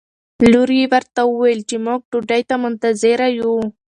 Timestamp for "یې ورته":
0.79-1.21